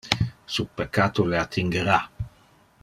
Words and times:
Su 0.47 0.67
peccato 0.73 1.23
le 1.25 1.37
attingera. 1.37 2.09